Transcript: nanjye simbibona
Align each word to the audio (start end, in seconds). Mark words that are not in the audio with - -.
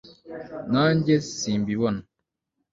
nanjye 0.71 1.13
simbibona 1.37 2.01